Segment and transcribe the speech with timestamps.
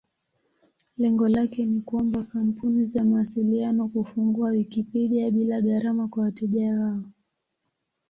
[0.97, 7.03] Lengo lake ni kuomba kampuni za mawasiliano kufungua Wikipedia bila gharama kwa wateja wao.